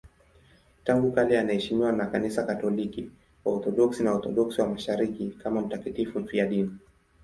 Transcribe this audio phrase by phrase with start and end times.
[0.83, 3.11] Tangu kale anaheshimiwa na Kanisa Katoliki,
[3.45, 6.71] Waorthodoksi na Waorthodoksi wa Mashariki kama mtakatifu mfiadini.